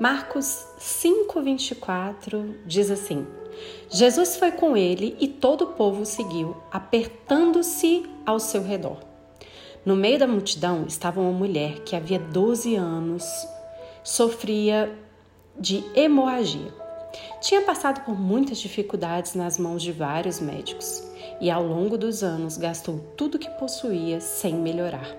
[0.00, 3.26] Marcos 5:24 diz assim:
[3.90, 8.98] Jesus foi com ele e todo o povo o seguiu, apertando-se ao seu redor.
[9.84, 13.24] No meio da multidão estava uma mulher que havia 12 anos
[14.04, 14.96] sofria
[15.58, 16.72] de hemorragia.
[17.40, 21.07] Tinha passado por muitas dificuldades nas mãos de vários médicos
[21.40, 25.16] e ao longo dos anos gastou tudo que possuía sem melhorar.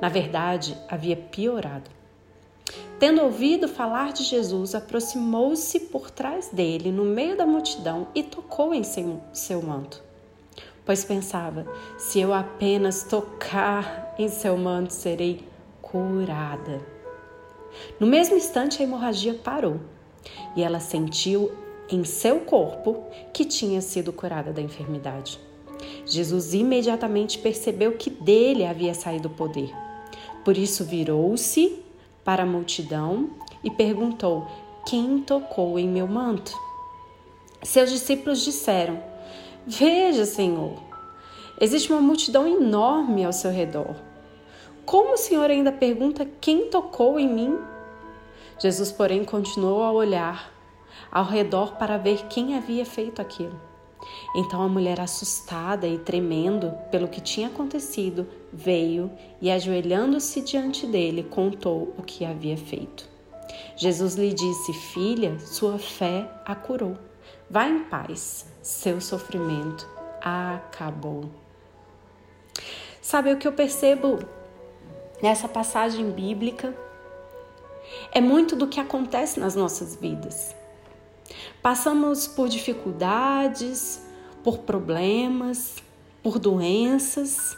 [0.00, 1.90] Na verdade, havia piorado.
[2.98, 8.72] Tendo ouvido falar de Jesus, aproximou-se por trás dele, no meio da multidão, e tocou
[8.72, 10.02] em seu, seu manto.
[10.84, 11.66] Pois pensava:
[11.98, 15.46] se eu apenas tocar em seu manto, serei
[15.80, 16.80] curada.
[17.98, 19.80] No mesmo instante, a hemorragia parou
[20.56, 21.52] e ela sentiu
[21.90, 25.38] em seu corpo que tinha sido curada da enfermidade.
[26.06, 29.72] Jesus imediatamente percebeu que dele havia saído o poder.
[30.44, 31.82] Por isso virou-se
[32.24, 33.30] para a multidão
[33.62, 34.46] e perguntou:
[34.86, 36.52] Quem tocou em meu manto?
[37.62, 39.02] Seus discípulos disseram:
[39.66, 40.74] Veja, Senhor,
[41.60, 43.94] existe uma multidão enorme ao seu redor.
[44.84, 47.58] Como o Senhor ainda pergunta quem tocou em mim?
[48.58, 50.53] Jesus, porém, continuou a olhar
[51.10, 53.58] ao redor para ver quem havia feito aquilo.
[54.34, 61.22] Então a mulher, assustada e tremendo pelo que tinha acontecido, veio e, ajoelhando-se diante dele,
[61.22, 63.08] contou o que havia feito.
[63.76, 66.96] Jesus lhe disse: Filha, sua fé a curou.
[67.48, 69.88] Vá em paz, seu sofrimento
[70.20, 71.30] acabou.
[73.00, 74.18] Sabe o que eu percebo
[75.22, 76.74] nessa passagem bíblica?
[78.10, 80.56] É muito do que acontece nas nossas vidas.
[81.62, 84.02] Passamos por dificuldades,
[84.42, 85.82] por problemas,
[86.22, 87.56] por doenças.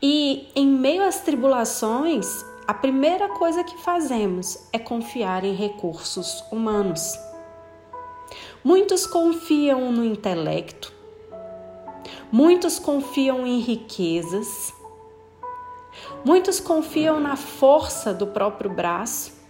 [0.00, 7.18] E em meio às tribulações, a primeira coisa que fazemos é confiar em recursos humanos.
[8.62, 10.92] Muitos confiam no intelecto,
[12.30, 14.72] muitos confiam em riquezas,
[16.24, 19.41] muitos confiam na força do próprio braço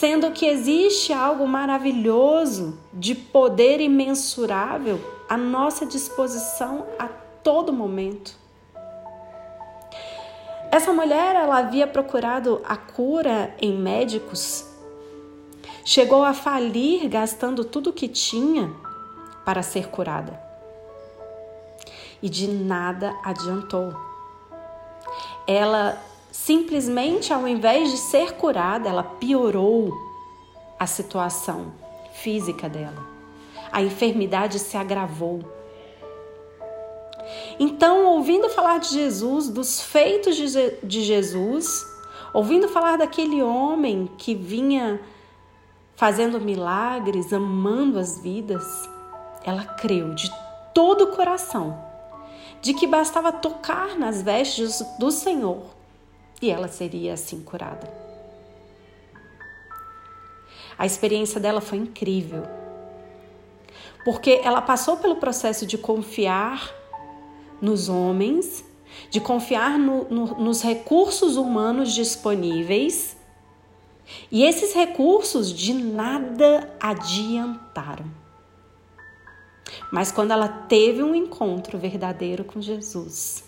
[0.00, 8.34] sendo que existe algo maravilhoso de poder imensurável à nossa disposição a todo momento.
[10.72, 14.64] Essa mulher, ela havia procurado a cura em médicos,
[15.84, 18.72] chegou a falir gastando tudo o que tinha
[19.44, 20.40] para ser curada.
[22.22, 23.94] E de nada adiantou.
[25.46, 26.00] Ela
[26.32, 29.92] simplesmente ao invés de ser curada, ela piorou
[30.78, 31.72] a situação
[32.14, 33.06] física dela.
[33.70, 35.40] A enfermidade se agravou.
[37.58, 41.86] Então, ouvindo falar de Jesus, dos feitos de Jesus,
[42.32, 45.00] ouvindo falar daquele homem que vinha
[45.94, 48.64] fazendo milagres, amando as vidas,
[49.44, 50.30] ela creu de
[50.72, 51.78] todo o coração
[52.62, 55.79] de que bastava tocar nas vestes do Senhor
[56.40, 57.92] e ela seria assim curada.
[60.78, 62.44] A experiência dela foi incrível,
[64.04, 66.74] porque ela passou pelo processo de confiar
[67.60, 68.64] nos homens,
[69.10, 73.16] de confiar no, no, nos recursos humanos disponíveis,
[74.30, 78.06] e esses recursos de nada adiantaram.
[79.92, 83.44] Mas quando ela teve um encontro verdadeiro com Jesus,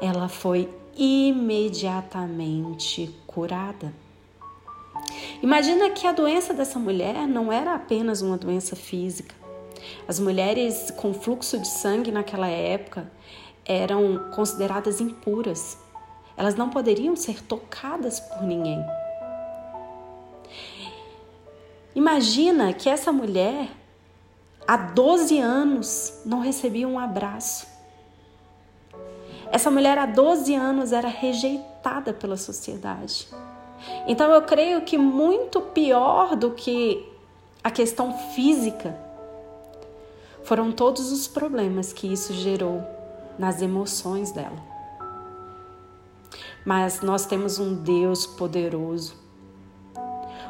[0.00, 3.92] ela foi imediatamente curada.
[5.42, 9.34] Imagina que a doença dessa mulher não era apenas uma doença física.
[10.08, 13.10] As mulheres com fluxo de sangue naquela época
[13.64, 15.78] eram consideradas impuras.
[16.36, 18.84] Elas não poderiam ser tocadas por ninguém.
[21.94, 23.70] Imagina que essa mulher,
[24.66, 27.66] há 12 anos, não recebia um abraço.
[29.50, 33.28] Essa mulher há 12 anos era rejeitada pela sociedade.
[34.06, 37.06] Então eu creio que muito pior do que
[37.62, 38.96] a questão física
[40.44, 42.82] foram todos os problemas que isso gerou
[43.38, 44.56] nas emoções dela.
[46.64, 49.14] Mas nós temos um Deus poderoso,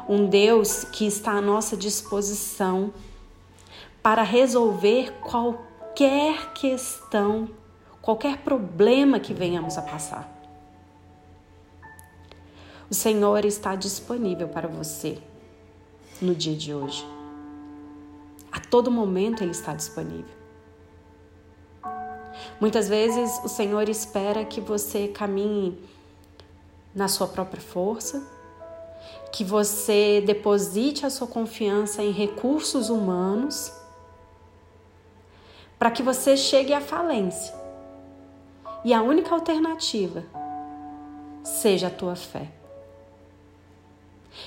[0.07, 2.93] um Deus que está à nossa disposição
[4.01, 7.49] para resolver qualquer questão
[8.07, 10.33] qualquer problema que venhamos a passar.
[12.89, 15.17] O Senhor está disponível para você
[16.21, 17.05] no dia de hoje.
[18.49, 20.33] A todo momento Ele está disponível.
[22.61, 25.77] Muitas vezes o Senhor espera que você caminhe
[26.95, 28.25] na sua própria força,
[29.33, 33.69] que você deposite a sua confiança em recursos humanos,
[35.77, 37.66] para que você chegue à falência.
[38.83, 40.23] E a única alternativa
[41.43, 42.49] seja a tua fé.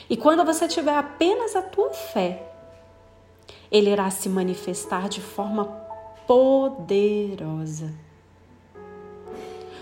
[0.09, 2.47] E quando você tiver apenas a tua fé,
[3.71, 5.67] ele irá se manifestar de forma
[6.27, 7.93] poderosa.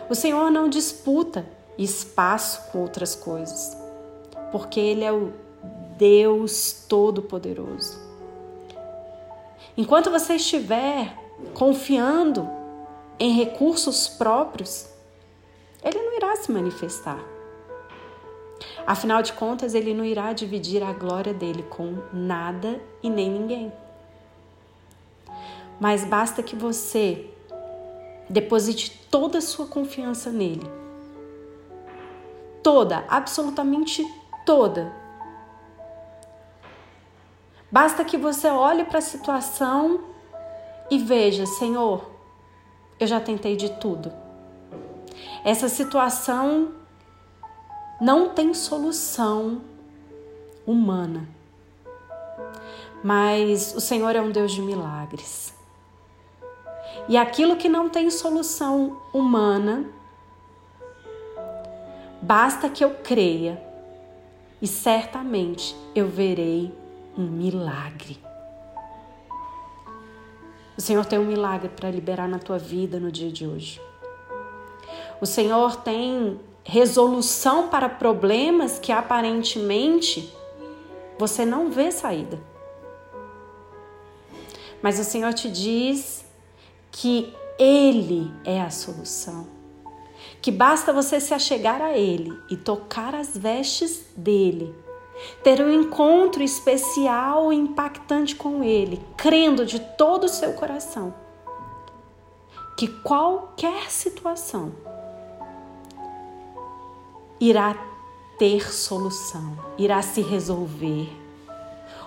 [0.08, 1.46] O Senhor não disputa
[1.76, 3.76] espaço com outras coisas,
[4.50, 5.32] porque Ele é o
[5.96, 7.98] Deus Todo-Poderoso.
[9.76, 11.16] Enquanto você estiver
[11.54, 12.48] confiando
[13.18, 14.88] em recursos próprios,
[15.82, 17.18] Ele não irá se manifestar.
[18.86, 23.72] Afinal de contas, Ele não irá dividir a glória dele com nada e nem ninguém.
[25.80, 27.30] Mas basta que você
[28.28, 30.78] deposite toda a sua confiança nele
[32.68, 34.04] toda, absolutamente
[34.44, 34.92] toda.
[37.70, 40.04] Basta que você olhe para a situação
[40.90, 42.04] e veja, Senhor,
[42.98, 44.12] eu já tentei de tudo.
[45.44, 46.72] Essa situação
[48.00, 49.60] não tem solução
[50.66, 51.28] humana.
[53.02, 55.54] Mas o Senhor é um Deus de milagres.
[57.08, 59.86] E aquilo que não tem solução humana,
[62.20, 63.62] Basta que eu creia
[64.60, 66.74] e certamente eu verei
[67.16, 68.18] um milagre.
[70.78, 73.82] O Senhor tem um milagre para liberar na tua vida no dia de hoje.
[75.20, 80.32] O Senhor tem resolução para problemas que aparentemente
[81.18, 82.40] você não vê saída.
[84.80, 86.24] Mas o Senhor te diz
[86.92, 89.58] que Ele é a solução
[90.40, 94.74] que basta você se achegar a Ele e tocar as vestes dele,
[95.42, 101.14] ter um encontro especial e impactante com Ele, crendo de todo o seu coração
[102.78, 104.72] que qualquer situação
[107.40, 107.74] irá
[108.38, 111.10] ter solução, irá se resolver.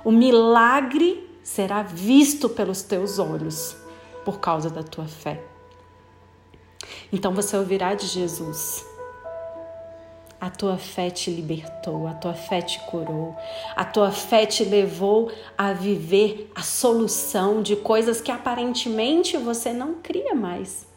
[0.03, 3.75] O milagre será visto pelos teus olhos
[4.23, 5.43] por causa da tua fé.
[7.11, 8.85] Então você ouvirá de Jesus.
[10.41, 13.35] A tua fé te libertou, a tua fé te curou,
[13.75, 20.01] a tua fé te levou a viver a solução de coisas que aparentemente você não
[20.01, 20.88] cria mais.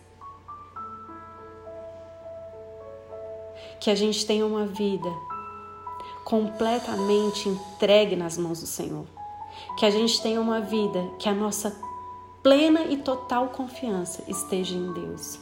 [3.78, 5.10] Que a gente tenha uma vida
[6.24, 9.04] completamente entregue nas mãos do Senhor.
[9.76, 11.78] Que a gente tenha uma vida que a nossa
[12.42, 15.38] plena e total confiança esteja em Deus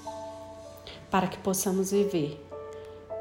[1.08, 2.51] para que possamos viver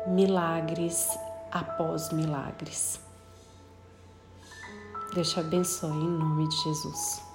[0.08, 1.10] milagres
[1.52, 3.00] após milagres.
[5.14, 7.31] Deus te abençoe em nome de Jesus.